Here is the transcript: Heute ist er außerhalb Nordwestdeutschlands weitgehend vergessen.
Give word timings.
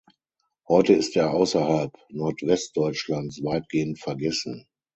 Heute 0.67 0.93
ist 0.95 1.15
er 1.15 1.31
außerhalb 1.31 1.93
Nordwestdeutschlands 2.09 3.43
weitgehend 3.43 3.99
vergessen. 3.99 4.65